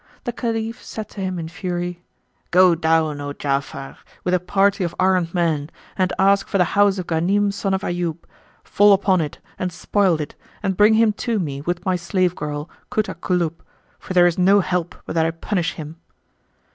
The 0.23 0.31
Caliph 0.33 0.83
said 0.83 1.09
to 1.09 1.21
him 1.21 1.37
in 1.37 1.47
fury, 1.47 2.01
"Go 2.49 2.73
down, 2.73 3.21
O 3.21 3.33
Ja'afar, 3.35 3.97
with 4.23 4.33
a 4.33 4.39
party 4.39 4.83
of 4.83 4.95
armed 4.99 5.31
men 5.31 5.69
and 5.95 6.11
ask 6.17 6.47
for 6.47 6.57
the 6.57 6.63
house 6.73 6.97
of 6.97 7.05
Ghanim 7.05 7.51
son 7.53 7.75
of 7.75 7.83
Ayyub: 7.83 8.17
fall 8.63 8.93
upon 8.93 9.21
it 9.21 9.37
and 9.59 9.71
spoil 9.71 10.19
it 10.19 10.33
and 10.63 10.75
bring 10.75 10.95
him 10.95 11.13
to 11.21 11.37
me 11.37 11.61
with 11.61 11.85
my 11.85 11.95
slave 11.97 12.33
girl, 12.33 12.67
Kut 12.89 13.09
al 13.09 13.13
Kulub, 13.15 13.61
for 13.99 14.15
there 14.15 14.25
is 14.25 14.39
no 14.39 14.61
help 14.61 14.95
but 15.05 15.13
that 15.13 15.25
I 15.27 15.29
punish 15.29 15.73
him!" 15.73 15.97